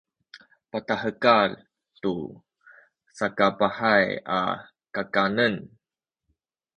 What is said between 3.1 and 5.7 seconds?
sakapahay a kakanen